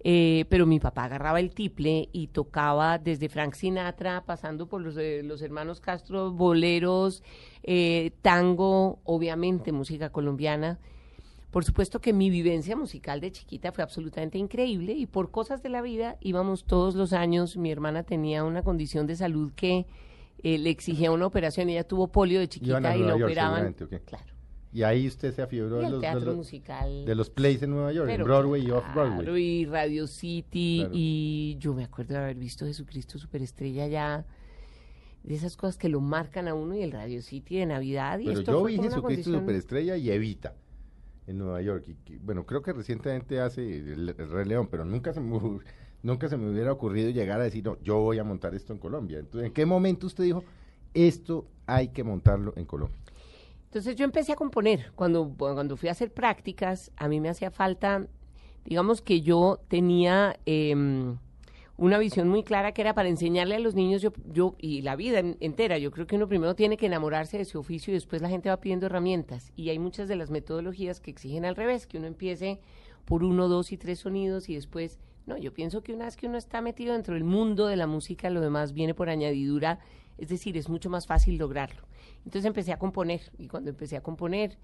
eh, 0.03 0.45
pero 0.49 0.67
mi 0.67 0.81
papá 0.81 1.05
agarraba 1.05 1.39
el 1.39 1.51
tiple 1.55 2.09
y 2.13 2.29
tocaba 2.29 2.99
desde 2.99 3.29
Frank 3.29 3.55
Sinatra, 3.55 4.25
pasando 4.27 4.67
por 4.67 4.81
los, 4.81 4.97
eh, 4.97 5.23
los 5.23 5.41
hermanos 5.41 5.81
Castro, 5.81 6.33
boleros, 6.33 7.23
tango, 8.23 8.99
obviamente 9.05 9.71
música 9.71 10.11
colombiana. 10.11 10.81
Por 11.53 11.65
supuesto 11.65 12.01
que 12.01 12.13
mi 12.13 12.29
vivencia 12.29 12.77
musical 12.77 13.21
de 13.21 13.31
chiquita 13.31 13.71
fue 13.71 13.85
absolutamente 13.85 14.39
increíble 14.39 14.95
y 14.95 15.07
por 15.07 15.31
cosas 15.31 15.63
de 15.63 15.69
la 15.69 15.83
vida 15.83 16.17
íbamos 16.21 16.65
todos 16.65 16.97
los 16.97 17.13
años. 17.13 17.57
Mi 17.57 17.71
hermana 17.71 18.03
tenía 18.03 18.43
una 18.43 18.63
condición 18.65 19.07
de 19.07 19.15
salud 19.15 19.53
que 19.55 19.87
eh, 20.43 20.59
le 20.59 20.71
exigía 20.71 21.11
una 21.13 21.27
operación. 21.27 21.69
Ella 21.69 21.85
tuvo 21.85 22.09
polio 22.09 22.41
de 22.41 22.49
chiquita 22.49 22.97
y 22.97 23.03
la 23.03 23.15
operaban. 23.17 23.55
seguramente, 23.55 23.85
¿o 23.85 23.89
qué? 23.89 24.01
Claro. 24.01 24.25
Y 24.73 24.85
ahí 24.85 25.09
usted 25.09 25.35
se 25.35 25.43
afiebró 25.43 25.81
Y 25.81 25.85
de 25.87 25.91
los, 25.91 26.01
de 26.01 26.15
los, 26.27 26.37
musical. 26.37 27.05
de 27.05 27.15
los 27.17 27.29
plays 27.29 27.61
en 27.63 27.71
Nueva 27.71 27.93
York, 27.93 28.09
en 28.11 28.23
Broadway 28.23 28.63
y 28.63 28.67
claro, 28.67 28.79
Off-Broadway. 28.79 29.39
y 29.45 29.67
Radio 29.67 30.07
City, 30.07 30.77
Claro. 30.83 30.93
y 30.95 31.57
yo 31.59 31.75
me 31.75 31.83
acuerdo 31.85 32.15
de 32.15 32.21
haber 32.21 32.37
visto 32.37 32.65
Jesucristo 32.67 33.19
Superestrella 33.19 33.89
ya, 33.89 34.27
de 35.25 35.35
esas 35.35 35.57
cosas 35.57 35.77
que 35.77 35.89
lo 35.89 36.01
marcan 36.01 36.47
a 36.47 36.55
uno 36.55 36.77
y 36.77 36.83
el 36.83 36.93
Radio 36.93 37.21
City 37.21 37.57
de 37.59 37.67
Navidad. 37.67 38.21
Y 38.21 38.27
Pero 38.27 38.39
esto 38.39 38.53
yo 38.53 38.63
vi 38.65 38.77
Jesucristo 38.77 39.03
condición- 39.03 39.41
Superestrella 39.41 39.97
y 39.97 40.11
Evita 40.11 40.55
en 41.27 41.39
Nueva 41.39 41.61
York. 41.63 41.85
Y, 42.07 42.17
bueno, 42.19 42.47
creo 42.47 42.63
que 42.63 42.73
recientemente 42.73 43.41
hace 43.41 43.63
el, 43.77 44.15
el 44.17 44.31
Rey 44.31 44.45
León, 44.47 44.69
pero 44.71 44.85
nunca 44.85 45.13
se, 45.13 45.21
me, 45.21 45.37
nunca 46.03 46.29
se 46.29 46.37
me 46.37 46.51
hubiera 46.51 46.73
ocurrido 46.73 47.11
llegar 47.11 47.41
a 47.41 47.45
decir, 47.45 47.65
no, 47.65 47.79
yo 47.83 47.99
voy 47.99 48.19
a 48.19 48.25
montar 48.25 48.55
esto 48.55 48.73
en 48.73 48.79
Colombia. 48.79 49.19
Entonces, 49.19 49.47
¿en 49.49 49.53
qué 49.53 49.67
momento 49.67 50.07
usted 50.07 50.25
dijo, 50.25 50.45
esto 50.95 51.47
hay 51.67 51.89
que 51.89 52.05
montarlo 52.05 52.53
en 52.57 52.65
Colombia? 52.65 52.97
Entonces 53.65 53.95
yo 53.97 54.05
empecé 54.05 54.33
a 54.33 54.37
componer. 54.37 54.91
Cuando, 54.97 55.33
cuando 55.39 55.77
fui 55.77 55.89
a 55.89 55.93
hacer 55.93 56.13
prácticas, 56.13 56.91
a 56.97 57.09
mí 57.09 57.21
me 57.21 57.29
hacía 57.29 57.51
falta, 57.53 58.07
digamos 58.65 59.01
que 59.01 59.21
yo 59.21 59.61
tenía 59.69 60.37
em, 60.45 61.19
una 61.77 61.99
visión 61.99 62.29
muy 62.29 62.43
clara 62.43 62.73
que 62.73 62.83
era 62.83 62.95
para 62.95 63.09
enseñarle 63.09 63.55
a 63.55 63.61
los 63.61 63.77
niños 63.77 64.03
yo, 64.03 64.13
yo 64.33 64.57
y 64.59 64.83
la 64.83 64.97
vida 64.97 65.21
en- 65.21 65.37
entera. 65.39 65.79
Yo 65.79 65.93
creo 65.93 66.07
que 66.09 66.17
uno 66.17 66.27
primero 66.27 66.57
tiene 66.57 66.77
que 66.77 66.87
enamorarse 66.87 67.39
de 67.39 67.45
su 67.45 67.61
oficio 67.61 67.93
y 67.93 67.95
después 67.95 68.21
la 68.23 68.29
gente 68.29 68.49
va 68.49 68.61
pidiendo 68.61 68.87
herramientas. 68.87 69.53
Y 69.55 69.69
hay 69.69 69.79
muchas 69.79 70.09
de 70.09 70.17
las 70.17 70.31
metodologías 70.31 71.01
que 71.01 71.13
exigen 71.13 71.45
al 71.45 71.55
revés, 71.55 71.87
que 71.87 71.99
uno 71.99 72.09
empiece 72.09 72.61
por 73.05 73.23
uno, 73.23 73.47
dos 73.47 73.71
y 73.71 73.77
tres 73.77 74.01
sonidos 74.01 74.49
y 74.49 74.55
después... 74.57 74.99
No, 75.27 75.37
yo 75.37 75.53
pienso 75.53 75.83
que 75.83 75.93
una 75.93 76.07
vez 76.07 76.17
que 76.17 76.27
uno 76.27 76.39
está 76.39 76.61
metido 76.61 76.95
dentro 76.95 77.15
del 77.15 77.25
mundo 77.25 77.67
de 77.67 77.77
la 77.77 77.87
música, 77.87 78.31
lo 78.31 78.41
demás 78.41 78.73
viene 78.73 78.95
por 78.95 79.09
añadidura, 79.09 79.79
es 80.19 80.29
decir, 80.29 80.57
es 80.57 80.69
mucho 80.69 80.91
más 80.91 81.07
fácil 81.07 81.37
lograrlo. 81.37 81.83
Entonces 82.25 82.45
empecé 82.45 82.73
a 82.73 82.79
componer 82.79 83.21
y 83.39 83.49
cuando 83.49 83.71
empecé 83.71 83.97
a 83.97 84.03
componer 84.03 84.59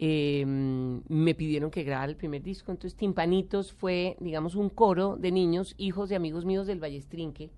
eh, 0.00 0.44
me 0.46 1.34
pidieron 1.34 1.70
que 1.70 1.82
grabara 1.82 2.10
el 2.10 2.16
primer 2.16 2.42
disco. 2.42 2.70
Entonces 2.70 2.96
Timpanitos 2.96 3.72
fue, 3.72 4.16
digamos, 4.20 4.54
un 4.54 4.70
coro 4.70 5.16
de 5.16 5.32
niños, 5.32 5.74
hijos 5.76 6.08
de 6.08 6.16
amigos 6.16 6.44
míos 6.44 6.66
del 6.66 6.82
Vallestrinque. 6.82 7.50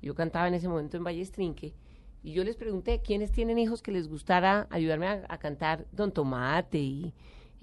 Yo 0.00 0.14
cantaba 0.14 0.48
en 0.48 0.54
ese 0.54 0.68
momento 0.68 0.96
en 0.96 1.04
Vallestrinque. 1.04 1.74
Y 2.22 2.32
yo 2.32 2.44
les 2.44 2.56
pregunté, 2.56 3.02
¿quiénes 3.02 3.32
tienen 3.32 3.58
hijos 3.58 3.82
que 3.82 3.92
les 3.92 4.08
gustara 4.08 4.66
ayudarme 4.70 5.08
a, 5.08 5.24
a 5.28 5.38
cantar 5.38 5.86
Don 5.92 6.12
Tomate 6.12 6.78
y 6.78 7.12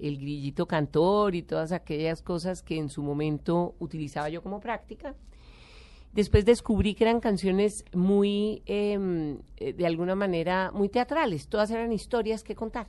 el 0.02 0.18
grillito 0.18 0.66
cantor 0.66 1.34
y 1.34 1.42
todas 1.42 1.72
aquellas 1.72 2.22
cosas 2.22 2.62
que 2.62 2.76
en 2.76 2.88
su 2.88 3.02
momento 3.02 3.74
utilizaba 3.78 4.28
yo 4.28 4.42
como 4.42 4.60
práctica? 4.60 5.14
Después 6.12 6.44
descubrí 6.44 6.94
que 6.94 7.04
eran 7.04 7.20
canciones 7.20 7.84
muy, 7.94 8.62
em, 8.66 9.38
eh, 9.56 9.72
de 9.72 9.86
alguna 9.86 10.14
manera, 10.14 10.70
muy 10.72 10.88
teatrales. 10.90 11.48
Todas 11.48 11.70
eran 11.70 11.90
historias 11.92 12.44
que 12.44 12.54
contar. 12.54 12.86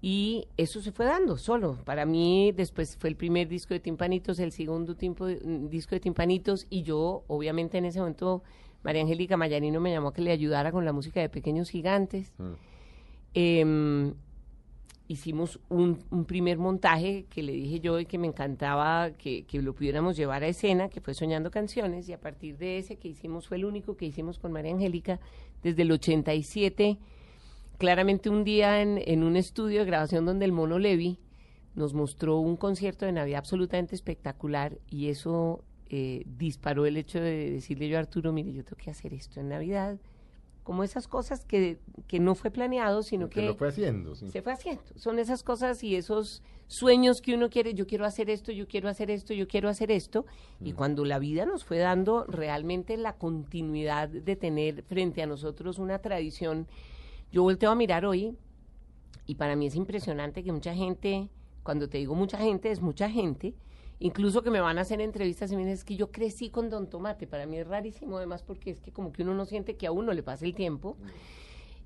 Y 0.00 0.46
eso 0.56 0.80
se 0.80 0.92
fue 0.92 1.06
dando 1.06 1.36
solo. 1.36 1.76
Para 1.84 2.06
mí, 2.06 2.52
después 2.52 2.96
fue 2.96 3.10
el 3.10 3.16
primer 3.16 3.48
disco 3.48 3.74
de 3.74 3.80
Timpanitos, 3.80 4.38
el 4.38 4.52
segundo 4.52 4.94
de- 4.94 5.40
mm, 5.44 5.68
disco 5.70 5.96
de 5.96 6.00
Timpanitos, 6.00 6.66
y 6.70 6.82
yo, 6.84 7.24
obviamente, 7.26 7.78
en 7.78 7.84
ese 7.84 7.98
momento, 7.98 8.44
María 8.84 9.02
Angélica 9.02 9.36
Mayarino 9.36 9.80
me 9.80 9.90
llamó 9.90 10.08
a 10.08 10.14
que 10.14 10.22
le 10.22 10.30
ayudara 10.30 10.70
con 10.70 10.84
la 10.84 10.92
música 10.92 11.20
de 11.20 11.28
Pequeños 11.28 11.68
Gigantes. 11.70 12.32
Mm. 12.38 12.52
Em, 13.34 14.14
hicimos 15.08 15.58
un, 15.70 15.98
un 16.10 16.26
primer 16.26 16.58
montaje 16.58 17.24
que 17.30 17.42
le 17.42 17.52
dije 17.52 17.80
yo 17.80 17.98
y 17.98 18.06
que 18.06 18.18
me 18.18 18.26
encantaba 18.26 19.10
que, 19.12 19.44
que 19.46 19.60
lo 19.62 19.74
pudiéramos 19.74 20.16
llevar 20.16 20.44
a 20.44 20.48
escena, 20.48 20.90
que 20.90 21.00
fue 21.00 21.14
Soñando 21.14 21.50
Canciones, 21.50 22.08
y 22.08 22.12
a 22.12 22.20
partir 22.20 22.58
de 22.58 22.78
ese 22.78 22.96
que 22.96 23.08
hicimos, 23.08 23.48
fue 23.48 23.56
el 23.56 23.64
único 23.64 23.96
que 23.96 24.04
hicimos 24.04 24.38
con 24.38 24.52
María 24.52 24.72
Angélica, 24.72 25.18
desde 25.62 25.82
el 25.82 25.90
87, 25.90 26.98
claramente 27.78 28.28
un 28.28 28.44
día 28.44 28.82
en, 28.82 29.00
en 29.04 29.24
un 29.24 29.36
estudio 29.36 29.80
de 29.80 29.86
grabación 29.86 30.26
donde 30.26 30.44
el 30.44 30.52
Mono 30.52 30.78
Levi 30.78 31.18
nos 31.74 31.94
mostró 31.94 32.38
un 32.38 32.56
concierto 32.56 33.06
de 33.06 33.12
Navidad 33.12 33.38
absolutamente 33.38 33.94
espectacular 33.94 34.78
y 34.90 35.08
eso 35.08 35.64
eh, 35.88 36.24
disparó 36.26 36.84
el 36.84 36.98
hecho 36.98 37.18
de 37.18 37.50
decirle 37.50 37.88
yo 37.88 37.96
a 37.96 38.00
Arturo, 38.00 38.32
mire, 38.32 38.52
yo 38.52 38.62
tengo 38.62 38.76
que 38.76 38.90
hacer 38.90 39.14
esto 39.14 39.40
en 39.40 39.48
Navidad 39.48 39.98
como 40.68 40.84
esas 40.84 41.08
cosas 41.08 41.46
que, 41.46 41.78
que 42.08 42.20
no 42.20 42.34
fue 42.34 42.50
planeado, 42.50 43.02
sino 43.02 43.30
que, 43.30 43.40
que 43.40 43.46
lo 43.46 43.54
fue 43.54 43.68
haciendo. 43.68 44.14
Sí. 44.14 44.28
Se 44.28 44.42
fue 44.42 44.52
haciendo. 44.52 44.82
Son 44.96 45.18
esas 45.18 45.42
cosas 45.42 45.82
y 45.82 45.96
esos 45.96 46.42
sueños 46.66 47.22
que 47.22 47.32
uno 47.32 47.48
quiere, 47.48 47.72
yo 47.72 47.86
quiero 47.86 48.04
hacer 48.04 48.28
esto, 48.28 48.52
yo 48.52 48.68
quiero 48.68 48.90
hacer 48.90 49.10
esto, 49.10 49.32
yo 49.32 49.48
quiero 49.48 49.70
hacer 49.70 49.90
esto. 49.90 50.26
Y 50.62 50.74
mm. 50.74 50.76
cuando 50.76 51.06
la 51.06 51.18
vida 51.18 51.46
nos 51.46 51.64
fue 51.64 51.78
dando 51.78 52.24
realmente 52.24 52.98
la 52.98 53.14
continuidad 53.16 54.10
de 54.10 54.36
tener 54.36 54.82
frente 54.82 55.22
a 55.22 55.26
nosotros 55.26 55.78
una 55.78 56.00
tradición, 56.00 56.66
yo 57.32 57.44
volteo 57.44 57.70
a 57.70 57.74
mirar 57.74 58.04
hoy 58.04 58.36
y 59.24 59.36
para 59.36 59.56
mí 59.56 59.68
es 59.68 59.74
impresionante 59.74 60.44
que 60.44 60.52
mucha 60.52 60.74
gente, 60.74 61.30
cuando 61.62 61.88
te 61.88 61.96
digo 61.96 62.14
mucha 62.14 62.36
gente, 62.36 62.70
es 62.70 62.82
mucha 62.82 63.08
gente, 63.08 63.54
incluso 64.00 64.42
que 64.42 64.50
me 64.50 64.60
van 64.60 64.78
a 64.78 64.82
hacer 64.82 65.00
entrevistas 65.00 65.50
y 65.50 65.56
me 65.56 65.62
dicen, 65.62 65.74
es 65.74 65.84
que 65.84 65.96
yo 65.96 66.10
crecí 66.10 66.50
con 66.50 66.70
Don 66.70 66.88
Tomate, 66.88 67.26
para 67.26 67.46
mí 67.46 67.58
es 67.58 67.66
rarísimo 67.66 68.18
además 68.18 68.42
porque 68.42 68.70
es 68.70 68.80
que 68.80 68.92
como 68.92 69.12
que 69.12 69.22
uno 69.22 69.34
no 69.34 69.44
siente 69.44 69.76
que 69.76 69.86
a 69.86 69.92
uno 69.92 70.12
le 70.12 70.22
pasa 70.22 70.44
el 70.44 70.54
tiempo. 70.54 70.96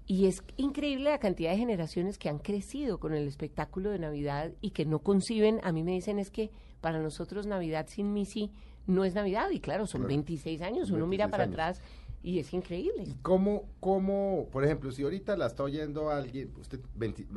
Y 0.05 0.27
es 0.27 0.43
increíble 0.57 1.11
la 1.11 1.19
cantidad 1.19 1.53
de 1.53 1.59
generaciones 1.59 2.19
que 2.19 2.29
han 2.29 2.39
crecido 2.39 2.99
con 2.99 3.15
el 3.15 3.27
espectáculo 3.29 3.91
de 3.91 4.01
Navidad 4.01 4.53
y 4.61 4.71
que 4.71 4.85
no 4.85 4.99
conciben, 4.99 5.61
a 5.63 5.73
mí 5.73 5.85
me 5.85 5.93
dicen 5.93 6.19
es 6.19 6.31
que 6.31 6.51
para 6.81 7.01
nosotros 7.01 7.47
Navidad 7.47 7.87
sin 7.89 8.13
Missy 8.13 8.51
no 8.87 9.05
es 9.05 9.15
Navidad. 9.15 9.51
Y 9.51 9.61
claro, 9.61 9.87
son 9.87 10.07
26 10.07 10.61
años, 10.63 10.91
uno 10.91 11.07
mira 11.07 11.29
para 11.29 11.45
atrás 11.45 11.81
y 12.23 12.39
es 12.39 12.53
increíble. 12.53 13.05
¿Y 13.05 13.15
cómo, 13.23 13.69
cómo, 13.81 14.49
por 14.51 14.65
ejemplo, 14.65 14.91
si 14.93 15.03
ahorita 15.03 15.37
la 15.37 15.47
está 15.47 15.63
oyendo 15.63 16.11
alguien, 16.11 16.53
usted 16.59 16.81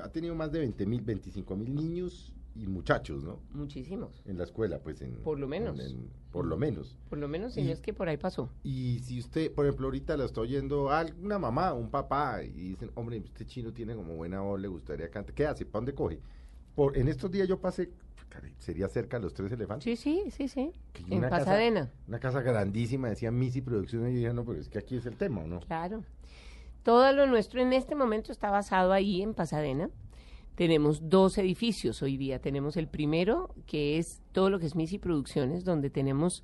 ha 0.04 0.10
tenido 0.10 0.36
más 0.36 0.52
de 0.52 0.60
20 0.60 0.86
mil, 0.86 1.02
25 1.02 1.56
mil 1.56 1.76
niños 1.76 2.35
y 2.56 2.68
muchachos, 2.68 3.24
¿no? 3.24 3.42
Muchísimos. 3.52 4.22
En 4.26 4.38
la 4.38 4.46
escuela, 4.46 4.80
pues. 4.80 5.02
En, 5.02 5.16
por 5.18 5.38
lo 5.38 5.48
menos. 5.48 5.78
por 6.32 6.46
lo 6.46 6.58
menos. 6.58 6.98
Por 7.10 7.20
lo 7.20 7.28
menos, 7.28 7.58
y, 7.58 7.70
es 7.70 7.82
que 7.82 7.94
por 7.94 8.08
ahí 8.08 8.18
pasó. 8.18 8.50
Y 8.64 9.00
si 9.00 9.20
usted, 9.20 9.52
por 9.52 9.66
ejemplo, 9.66 9.88
ahorita 9.88 10.16
la 10.16 10.26
está 10.26 10.42
oyendo 10.42 10.90
a 10.90 11.06
una 11.22 11.38
mamá, 11.38 11.74
un 11.74 11.90
papá, 11.90 12.44
y 12.44 12.70
dicen, 12.70 12.92
hombre, 12.96 13.18
este 13.18 13.46
chino 13.46 13.74
tiene 13.74 13.96
como 13.96 14.16
buena 14.16 14.42
voz, 14.42 14.60
le 14.60 14.70
gustaría 14.70 15.10
cantar. 15.12 15.36
¿Qué 15.36 15.46
hace? 15.46 15.66
¿Para 15.66 15.82
dónde 15.82 15.94
coge? 15.94 16.20
Por, 16.76 16.98
en 16.98 17.08
estos 17.10 17.30
días 17.30 17.48
yo 17.48 17.60
pasé, 17.60 17.92
sería 18.58 18.88
cerca 18.88 19.18
de 19.18 19.24
los 19.24 19.34
tres 19.34 19.52
elefantes. 19.52 19.84
Sí, 19.84 19.96
sí, 19.96 20.32
sí, 20.32 20.48
sí. 20.48 20.72
En 21.10 21.22
Pasadena. 21.22 21.92
una 22.08 22.20
casa 22.20 22.42
grandísima, 22.42 23.10
decía 23.10 23.32
Missy 23.32 23.62
Producciones, 23.62 24.12
y 24.12 24.16
yo 24.16 24.20
dije, 24.20 24.34
no, 24.34 24.46
pero 24.46 24.60
es 24.60 24.70
que 24.70 24.80
aquí 24.80 24.96
es 24.96 25.06
el 25.06 25.18
tema, 25.18 25.44
¿no? 25.44 25.60
Claro. 25.62 26.04
Todo 26.84 27.12
lo 27.14 27.26
nuestro 27.26 27.62
en 27.62 27.74
este 27.74 27.96
momento 27.96 28.32
está 28.32 28.52
basado 28.52 28.94
ahí 28.94 29.22
en 29.22 29.34
Pasadena. 29.34 29.90
Tenemos 30.56 31.10
dos 31.10 31.38
edificios 31.38 32.02
hoy 32.02 32.16
día. 32.16 32.40
Tenemos 32.40 32.78
el 32.78 32.88
primero, 32.88 33.54
que 33.68 33.98
es 33.98 34.22
todo 34.32 34.50
lo 34.50 34.60
que 34.60 34.66
es 34.66 34.76
Missy 34.76 35.00
Producciones, 35.00 35.66
donde 35.66 35.90
tenemos 35.90 36.44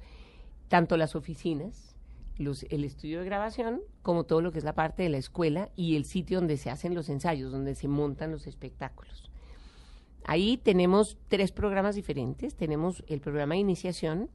tanto 0.68 0.98
las 0.98 1.16
oficinas, 1.16 1.96
los, 2.38 2.64
el 2.64 2.84
estudio 2.84 3.20
de 3.20 3.26
grabación, 3.26 3.82
como 4.02 4.26
todo 4.26 4.42
lo 4.42 4.52
que 4.52 4.60
es 4.60 4.66
la 4.66 4.76
parte 4.76 5.04
de 5.04 5.10
la 5.10 5.18
escuela 5.18 5.70
y 5.78 5.96
el 5.96 6.04
sitio 6.04 6.40
donde 6.40 6.58
se 6.58 6.70
hacen 6.70 6.94
los 6.94 7.08
ensayos, 7.08 7.52
donde 7.52 7.74
se 7.74 7.88
montan 7.88 8.32
los 8.32 8.48
espectáculos. 8.48 9.30
Ahí 10.26 10.58
tenemos 10.58 11.18
tres 11.30 11.54
programas 11.54 11.96
diferentes. 11.96 12.56
Tenemos 12.56 13.04
el 13.08 13.22
programa 13.22 13.56
de 13.56 13.62
iniciación, 13.62 14.30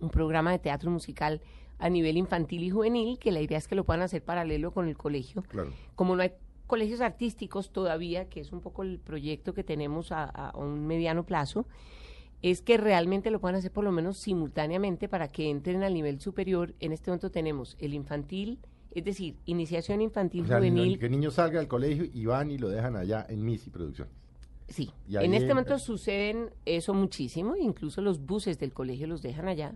un 0.00 0.10
programa 0.10 0.50
de 0.50 0.58
teatro 0.58 0.90
musical 0.90 1.40
a 1.78 1.88
nivel 1.88 2.16
infantil 2.16 2.64
y 2.64 2.70
juvenil, 2.70 3.18
que 3.18 3.30
la 3.30 3.40
idea 3.40 3.56
es 3.56 3.68
que 3.68 3.76
lo 3.76 3.84
puedan 3.84 4.02
hacer 4.02 4.22
paralelo 4.22 4.72
con 4.72 4.88
el 4.88 4.96
colegio. 4.96 5.44
Como 5.94 6.16
no 6.16 6.22
hay 6.22 6.32
colegios 6.70 7.00
artísticos 7.00 7.70
todavía, 7.72 8.28
que 8.28 8.38
es 8.38 8.52
un 8.52 8.60
poco 8.60 8.84
el 8.84 9.00
proyecto 9.00 9.54
que 9.54 9.64
tenemos 9.64 10.12
a, 10.12 10.52
un 10.54 10.86
mediano 10.86 11.26
plazo, 11.26 11.66
es 12.42 12.62
que 12.62 12.76
realmente 12.76 13.32
lo 13.32 13.40
puedan 13.40 13.56
hacer 13.56 13.72
por 13.72 13.82
lo 13.82 13.90
menos 13.90 14.18
simultáneamente 14.18 15.08
para 15.08 15.26
que 15.26 15.50
entren 15.50 15.82
al 15.82 15.92
nivel 15.92 16.20
superior. 16.20 16.72
En 16.78 16.92
este 16.92 17.10
momento 17.10 17.32
tenemos 17.32 17.76
el 17.80 17.92
infantil, 17.92 18.60
es 18.92 19.04
decir, 19.04 19.34
iniciación 19.46 20.00
infantil 20.00 20.46
juvenil. 20.46 20.96
que 21.00 21.06
el 21.06 21.10
niño 21.10 21.32
salga 21.32 21.58
del 21.58 21.66
colegio 21.66 22.04
y 22.04 22.24
van 22.24 22.52
y 22.52 22.58
lo 22.58 22.68
dejan 22.68 22.94
allá 22.94 23.26
en 23.28 23.44
MISI 23.44 23.70
Producciones. 23.70 24.14
Sí, 24.68 24.92
en 25.08 25.34
este 25.34 25.48
momento 25.48 25.76
suceden 25.80 26.50
eso 26.64 26.94
muchísimo, 26.94 27.56
incluso 27.56 28.00
los 28.00 28.24
buses 28.24 28.60
del 28.60 28.72
colegio 28.72 29.08
los 29.08 29.22
dejan 29.22 29.48
allá 29.48 29.74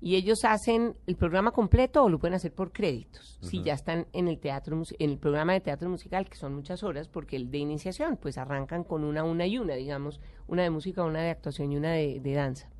y 0.00 0.16
ellos 0.16 0.44
hacen 0.44 0.96
el 1.06 1.16
programa 1.16 1.50
completo 1.50 2.04
o 2.04 2.08
lo 2.08 2.18
pueden 2.18 2.34
hacer 2.34 2.52
por 2.52 2.72
créditos, 2.72 3.38
si 3.40 3.62
ya 3.62 3.74
están 3.74 4.06
en 4.12 4.28
el 4.28 4.38
teatro 4.38 4.80
en 4.98 5.10
el 5.10 5.18
programa 5.18 5.54
de 5.54 5.60
teatro 5.60 5.88
musical 5.88 6.28
que 6.28 6.36
son 6.36 6.54
muchas 6.54 6.82
horas 6.82 7.08
porque 7.08 7.36
el 7.36 7.50
de 7.50 7.58
iniciación 7.58 8.16
pues 8.16 8.38
arrancan 8.38 8.84
con 8.84 9.02
una 9.02 9.24
una 9.24 9.46
y 9.46 9.58
una, 9.58 9.74
digamos, 9.74 10.20
una 10.46 10.62
de 10.62 10.70
música, 10.70 11.04
una 11.04 11.20
de 11.20 11.30
actuación 11.30 11.72
y 11.72 11.76
una 11.76 11.92
de, 11.92 12.20
de 12.20 12.32
danza. 12.32 12.70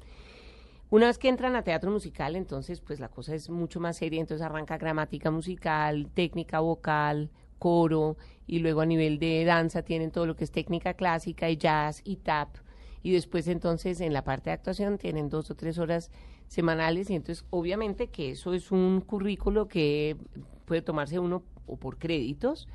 Una 0.91 1.07
vez 1.07 1.19
que 1.19 1.29
entran 1.29 1.55
a 1.55 1.63
teatro 1.63 1.91
musical, 1.91 2.35
entonces 2.35 2.81
pues 2.81 2.99
la 2.99 3.09
cosa 3.09 3.35
es 3.35 3.51
mucho 3.51 3.79
más 3.79 3.97
seria, 3.97 4.21
entonces 4.21 4.45
arranca 4.45 4.79
gramática 4.79 5.31
musical, 5.31 6.09
técnica 6.15 6.61
vocal, 6.61 7.31
coro 7.59 8.17
y 8.47 8.61
luego 8.61 8.81
a 8.81 8.87
nivel 8.87 9.19
de 9.19 9.45
danza 9.45 9.83
tienen 9.83 10.11
todo 10.11 10.25
lo 10.25 10.37
que 10.37 10.45
es 10.45 10.51
técnica 10.51 10.95
clásica 10.95 11.51
y 11.51 11.57
jazz 11.57 12.01
y 12.05 12.17
tap 12.17 12.57
y 13.03 13.13
después 13.13 13.49
entonces 13.49 14.01
en 14.01 14.13
la 14.13 14.25
parte 14.25 14.51
de 14.51 14.55
actuación 14.55 14.99
tienen 14.99 15.29
dos 15.29 15.51
o 15.51 15.55
tres 15.55 15.79
horas 15.79 16.11
semanales 16.47 17.11
y 17.11 17.15
entonces 17.15 17.45
obviamente 17.51 18.09
que 18.09 18.31
eso 18.31 18.55
es 18.55 18.73
un 18.73 19.01
currículo 19.01 19.69
que 19.69 20.17
puede 20.65 20.83
tomarse 20.83 21.19
uno 21.19 21.43
o 21.67 21.77
por 21.77 21.99
créditos. 21.99 22.69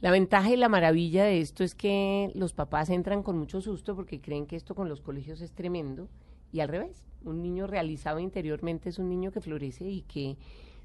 La 0.00 0.10
ventaja 0.10 0.50
y 0.50 0.56
la 0.56 0.68
maravilla 0.68 1.24
de 1.24 1.40
esto 1.40 1.64
es 1.64 1.74
que 1.74 2.30
los 2.34 2.52
papás 2.52 2.90
entran 2.90 3.22
con 3.22 3.38
mucho 3.38 3.60
susto 3.60 3.96
porque 3.96 4.20
creen 4.20 4.46
que 4.46 4.56
esto 4.56 4.74
con 4.74 4.88
los 4.88 5.00
colegios 5.00 5.40
es 5.40 5.52
tremendo 5.52 6.08
y 6.52 6.60
al 6.60 6.68
revés, 6.68 7.06
un 7.24 7.42
niño 7.42 7.66
realizado 7.66 8.18
interiormente 8.18 8.88
es 8.88 8.98
un 8.98 9.08
niño 9.08 9.32
que 9.32 9.40
florece 9.40 9.88
y 9.88 10.02
que 10.02 10.36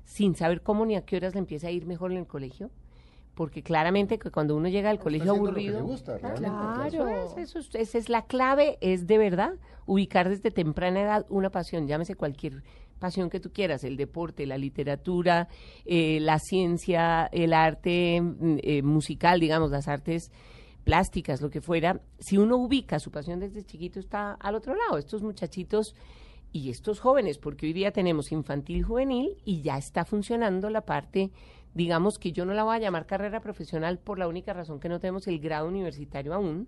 sin 0.05 0.35
saber 0.35 0.61
cómo 0.61 0.85
ni 0.85 0.95
a 0.95 1.05
qué 1.05 1.17
horas 1.17 1.33
le 1.33 1.39
empieza 1.39 1.67
a 1.67 1.71
ir 1.71 1.85
mejor 1.85 2.11
en 2.11 2.19
el 2.19 2.27
colegio, 2.27 2.71
porque 3.35 3.63
claramente 3.63 4.19
que 4.19 4.29
cuando 4.29 4.55
uno 4.55 4.67
llega 4.67 4.89
al 4.89 4.99
colegio 4.99 5.31
aburrido, 5.31 5.87
claro, 6.35 7.37
eso, 7.37 7.59
esa 7.59 7.97
es 7.97 8.09
la 8.09 8.23
clave, 8.23 8.77
es 8.81 9.07
de 9.07 9.17
verdad 9.17 9.53
ubicar 9.85 10.29
desde 10.29 10.51
temprana 10.51 11.01
edad 11.01 11.25
una 11.29 11.49
pasión, 11.49 11.87
llámese 11.87 12.15
cualquier 12.15 12.63
pasión 12.99 13.29
que 13.29 13.39
tú 13.39 13.51
quieras, 13.51 13.83
el 13.83 13.97
deporte, 13.97 14.45
la 14.45 14.57
literatura, 14.57 15.47
eh, 15.85 16.19
la 16.21 16.39
ciencia, 16.39 17.27
el 17.31 17.51
arte 17.51 18.21
mm, 18.21 18.57
eh, 18.61 18.81
musical, 18.83 19.39
digamos, 19.39 19.71
las 19.71 19.87
artes 19.87 20.31
plásticas, 20.83 21.41
lo 21.41 21.49
que 21.49 21.61
fuera, 21.61 22.01
si 22.19 22.37
uno 22.37 22.57
ubica 22.57 22.99
su 22.99 23.11
pasión 23.11 23.39
desde 23.39 23.63
chiquito 23.63 23.99
está 23.99 24.33
al 24.33 24.55
otro 24.55 24.75
lado. 24.75 24.97
Estos 24.97 25.21
muchachitos 25.21 25.95
y 26.51 26.69
estos 26.69 26.99
jóvenes, 26.99 27.37
porque 27.37 27.65
hoy 27.65 27.73
día 27.73 27.91
tenemos 27.91 28.31
infantil 28.31 28.83
juvenil 28.83 29.37
y 29.45 29.61
ya 29.61 29.77
está 29.77 30.05
funcionando 30.05 30.69
la 30.69 30.81
parte 30.81 31.31
digamos 31.73 32.19
que 32.19 32.31
yo 32.31 32.45
no 32.45 32.53
la 32.53 32.63
voy 32.63 32.75
a 32.75 32.79
llamar 32.79 33.05
carrera 33.05 33.41
profesional 33.41 33.97
por 33.97 34.19
la 34.19 34.27
única 34.27 34.53
razón 34.53 34.79
que 34.79 34.89
no 34.89 34.99
tenemos 34.99 35.27
el 35.27 35.39
grado 35.39 35.67
universitario 35.67 36.33
aún, 36.33 36.67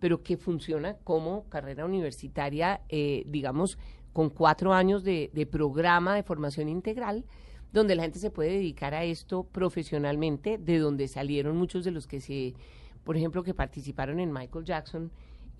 pero 0.00 0.22
que 0.22 0.36
funciona 0.36 0.96
como 1.04 1.48
carrera 1.48 1.84
universitaria, 1.84 2.80
eh, 2.88 3.22
digamos, 3.26 3.78
con 4.12 4.30
cuatro 4.30 4.72
años 4.72 5.04
de, 5.04 5.30
de 5.32 5.46
programa 5.46 6.14
de 6.14 6.22
formación 6.22 6.68
integral, 6.68 7.24
donde 7.72 7.94
la 7.94 8.02
gente 8.02 8.18
se 8.18 8.30
puede 8.30 8.50
dedicar 8.50 8.94
a 8.94 9.04
esto 9.04 9.44
profesionalmente, 9.44 10.58
de 10.58 10.78
donde 10.78 11.08
salieron 11.08 11.56
muchos 11.56 11.84
de 11.84 11.90
los 11.90 12.06
que 12.06 12.20
se, 12.20 12.54
por 13.04 13.16
ejemplo, 13.16 13.42
que 13.42 13.54
participaron 13.54 14.20
en 14.20 14.32
Michael 14.32 14.64
Jackson, 14.64 15.10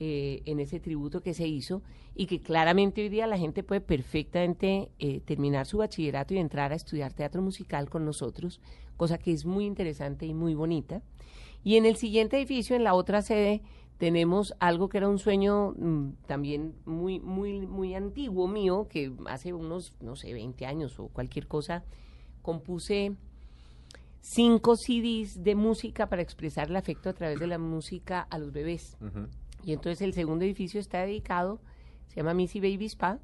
eh, 0.00 0.42
en 0.46 0.60
ese 0.60 0.80
tributo 0.80 1.22
que 1.22 1.34
se 1.34 1.46
hizo 1.46 1.82
y 2.14 2.26
que 2.26 2.40
claramente 2.40 3.02
hoy 3.02 3.08
día 3.08 3.26
la 3.26 3.38
gente 3.38 3.62
puede 3.62 3.80
perfectamente 3.80 4.90
eh, 4.98 5.20
terminar 5.20 5.66
su 5.66 5.78
bachillerato 5.78 6.34
y 6.34 6.38
entrar 6.38 6.72
a 6.72 6.76
estudiar 6.76 7.12
teatro 7.12 7.42
musical 7.42 7.88
con 7.88 8.04
nosotros, 8.04 8.60
cosa 8.96 9.18
que 9.18 9.32
es 9.32 9.44
muy 9.44 9.64
interesante 9.64 10.26
y 10.26 10.34
muy 10.34 10.54
bonita. 10.54 11.02
Y 11.64 11.76
en 11.76 11.86
el 11.86 11.96
siguiente 11.96 12.36
edificio, 12.36 12.74
en 12.74 12.84
la 12.84 12.94
otra 12.94 13.22
sede, 13.22 13.62
tenemos 13.98 14.54
algo 14.58 14.88
que 14.88 14.98
era 14.98 15.08
un 15.08 15.18
sueño 15.18 15.74
mm, 15.78 16.14
también 16.26 16.74
muy, 16.84 17.20
muy, 17.20 17.66
muy 17.66 17.94
antiguo 17.94 18.48
mío, 18.48 18.88
que 18.90 19.12
hace 19.26 19.52
unos, 19.52 19.94
no 20.00 20.16
sé, 20.16 20.32
20 20.32 20.66
años 20.66 20.98
o 20.98 21.08
cualquier 21.08 21.46
cosa, 21.46 21.84
compuse 22.42 23.14
cinco 24.20 24.76
CDs 24.76 25.42
de 25.42 25.54
música 25.54 26.08
para 26.08 26.22
expresar 26.22 26.68
el 26.68 26.76
afecto 26.76 27.10
a 27.10 27.12
través 27.12 27.38
de 27.38 27.46
la 27.46 27.58
música 27.58 28.20
a 28.22 28.38
los 28.38 28.52
bebés. 28.52 28.96
Y 29.64 29.72
entonces 29.72 30.02
el 30.02 30.12
segundo 30.12 30.44
edificio 30.44 30.80
está 30.80 31.00
dedicado, 31.00 31.60
se 32.08 32.16
llama 32.16 32.34
Missy 32.34 32.60
Baby 32.60 32.86
Spa, 32.86 33.18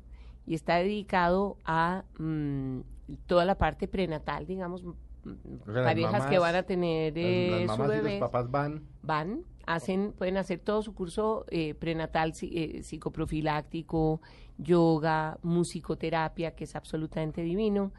y 0.46 0.54
está 0.54 0.76
dedicado 0.76 1.58
a 1.64 2.04
mm, 2.18 2.80
toda 3.26 3.44
la 3.44 3.58
parte 3.58 3.88
prenatal, 3.88 4.46
digamos, 4.46 4.82
parejas 5.66 6.26
que 6.26 6.38
van 6.38 6.54
a 6.54 6.62
tener 6.62 7.12
eh, 7.16 7.66
su 7.74 7.82
bebé. 7.82 8.12
los 8.12 8.20
papás 8.20 8.50
van. 8.50 8.82
Van, 9.02 9.42
hacen, 9.66 10.12
pueden 10.16 10.36
hacer 10.36 10.60
todo 10.60 10.82
su 10.82 10.94
curso 10.94 11.44
eh, 11.50 11.74
prenatal 11.74 12.32
eh, 12.40 12.82
psicoprofiláctico, 12.82 14.20
yoga, 14.56 15.38
musicoterapia, 15.42 16.52
que 16.52 16.64
es 16.64 16.76
absolutamente 16.76 17.42
divino. 17.42 17.92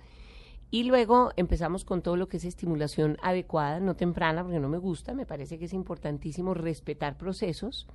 Y 0.71 0.83
luego 0.83 1.31
empezamos 1.35 1.83
con 1.83 2.03
todo 2.03 2.15
lo 2.15 2.27
que 2.27 2.37
es 2.37 2.45
estimulación 2.45 3.17
adecuada, 3.23 3.79
no 3.79 3.95
temprana, 3.95 4.43
porque 4.43 4.59
no 4.59 4.69
me 4.69 4.77
gusta, 4.77 5.13
me 5.15 5.25
parece 5.25 5.57
que 5.57 5.65
es 5.65 5.73
importantísimo 5.73 6.53
respetar 6.53 7.17
procesos 7.17 7.87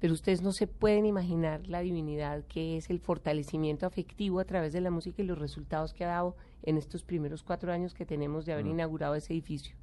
pero 0.00 0.12
ustedes 0.14 0.42
no 0.42 0.52
se 0.52 0.66
pueden 0.66 1.06
imaginar 1.06 1.66
la 1.66 1.80
divinidad 1.80 2.44
que 2.44 2.76
es 2.76 2.90
el 2.90 3.00
fortalecimiento 3.00 3.86
afectivo 3.86 4.38
a 4.40 4.44
través 4.44 4.72
de 4.72 4.80
la 4.80 4.90
música 4.90 5.22
y 5.22 5.26
los 5.26 5.38
resultados 5.38 5.92
que 5.92 6.04
ha 6.04 6.08
dado 6.08 6.36
en 6.62 6.76
estos 6.76 7.02
primeros 7.02 7.42
cuatro 7.42 7.72
años 7.72 7.94
que 7.94 8.06
tenemos 8.06 8.46
de 8.46 8.52
haber 8.52 8.66
Mm. 8.66 8.70
inaugurado 8.70 9.14
ese 9.14 9.32
edificio. 9.32 9.74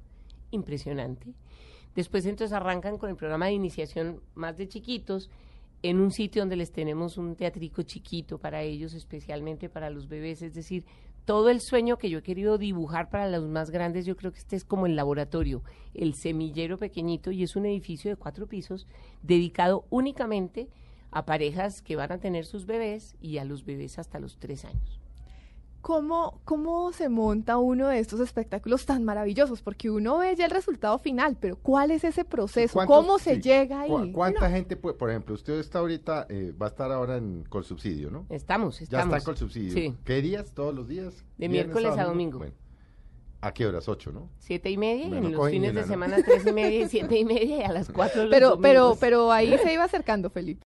Impresionante. 0.50 1.34
Después 1.94 2.26
entonces 2.26 2.52
arrancan 2.54 2.98
con 2.98 3.10
el 3.10 3.16
programa 3.16 3.46
de 3.46 3.52
iniciación 3.52 4.20
más 4.34 4.56
de 4.56 4.68
chiquitos, 4.68 5.30
en 5.82 6.00
un 6.00 6.10
sitio 6.10 6.42
donde 6.42 6.56
les 6.56 6.72
tenemos 6.72 7.18
un 7.18 7.36
teatrico 7.36 7.82
chiquito 7.82 8.38
para 8.38 8.62
ellos, 8.62 8.94
especialmente 8.94 9.68
para 9.68 9.90
los 9.90 10.08
bebés. 10.08 10.42
Es 10.42 10.54
decir, 10.54 10.84
todo 11.26 11.50
el 11.50 11.60
sueño 11.60 11.98
que 11.98 12.08
yo 12.08 12.20
he 12.20 12.22
querido 12.22 12.56
dibujar 12.56 13.10
para 13.10 13.28
los 13.28 13.46
más 13.48 13.70
grandes, 13.70 14.06
yo 14.06 14.16
creo 14.16 14.32
que 14.32 14.38
este 14.38 14.54
es 14.54 14.64
como 14.64 14.86
el 14.86 14.94
laboratorio, 14.94 15.62
el 15.92 16.14
semillero 16.14 16.78
pequeñito, 16.78 17.32
y 17.32 17.42
es 17.42 17.56
un 17.56 17.66
edificio 17.66 18.10
de 18.10 18.16
cuatro 18.16 18.46
pisos 18.46 18.86
dedicado 19.22 19.84
únicamente 19.90 20.68
a 21.10 21.26
parejas 21.26 21.82
que 21.82 21.96
van 21.96 22.12
a 22.12 22.18
tener 22.18 22.46
sus 22.46 22.64
bebés 22.64 23.16
y 23.20 23.38
a 23.38 23.44
los 23.44 23.64
bebés 23.64 23.98
hasta 23.98 24.20
los 24.20 24.38
tres 24.38 24.64
años. 24.64 25.00
¿Cómo, 25.90 26.40
¿Cómo 26.44 26.92
se 26.92 27.08
monta 27.08 27.58
uno 27.58 27.86
de 27.86 28.00
estos 28.00 28.18
espectáculos 28.18 28.86
tan 28.86 29.04
maravillosos? 29.04 29.62
Porque 29.62 29.88
uno 29.88 30.18
ve 30.18 30.34
ya 30.34 30.46
el 30.46 30.50
resultado 30.50 30.98
final, 30.98 31.36
pero 31.40 31.54
¿cuál 31.54 31.92
es 31.92 32.02
ese 32.02 32.24
proceso? 32.24 32.72
¿Cuántos- 32.74 32.96
¿Cómo 32.96 33.18
se 33.20 33.36
sí, 33.36 33.40
llega 33.42 33.82
ahí? 33.82 33.90
cu- 33.90 34.10
¿Cuánta 34.12 34.48
No. 34.48 34.54
gente 34.56 34.74
puede, 34.76 34.96
por 34.96 35.10
ejemplo, 35.10 35.36
usted 35.36 35.60
está 35.60 35.78
ahorita, 35.78 36.26
eh, 36.28 36.52
va 36.60 36.66
a 36.66 36.68
estar 36.70 36.90
ahora 36.90 37.18
en 37.18 37.44
Colsubsidio, 37.48 38.10
¿no? 38.10 38.26
Estamos, 38.30 38.80
Ya 38.80 38.84
estamos. 38.84 39.04
está 39.06 39.18
en 39.18 39.24
Colsubsidio. 39.24 39.72
Sí. 39.74 39.94
¿Qué 40.04 40.22
días? 40.22 40.50
¿Todos 40.54 40.74
los 40.74 40.88
días? 40.88 41.24
De 41.38 41.46
¿Viernes, 41.46 41.72
miércoles 41.76 41.96
a 41.96 42.04
domingo. 42.08 42.38
Bueno. 42.38 42.54
¿A 43.42 43.52
qué 43.54 43.64
horas? 43.66 43.88
Ocho, 43.88 44.10
¿no? 44.10 44.28
Siete 44.38 44.70
y 44.70 44.76
media, 44.78 45.06
y 45.06 45.12
en 45.14 45.30
los 45.30 45.50
fines 45.50 45.72
de 45.74 45.84
semana 45.84 46.16
tres 46.24 46.44
y 46.46 46.52
media 46.52 46.80
y 46.80 46.88
siete 46.88 47.16
y 47.18 47.24
media, 47.24 47.58
y 47.58 47.62
a 47.62 47.70
las 47.70 47.90
cuatro 47.92 48.22
los 48.22 48.30
Pero, 48.32 48.58
pero, 48.60 48.96
pero 48.98 49.30
ahí 49.30 49.56
se 49.62 49.72
iba 49.74 49.84
acercando, 49.84 50.30
Felipe. 50.30 50.64